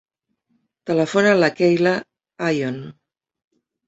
[0.89, 1.91] Telefona a la Keyla
[2.57, 2.81] Ion.